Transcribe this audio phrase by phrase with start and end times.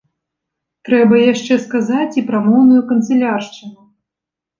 [0.87, 3.79] Трэба яшчэ сказаць і пра моўную канцыляршчыну.